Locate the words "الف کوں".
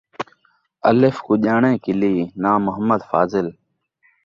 0.89-1.37